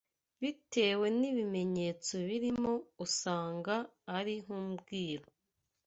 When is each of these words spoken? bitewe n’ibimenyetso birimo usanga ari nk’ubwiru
bitewe 0.41 1.05
n’ibimenyetso 1.19 2.13
birimo 2.27 2.71
usanga 3.05 3.75
ari 4.17 4.35
nk’ubwiru 4.43 5.27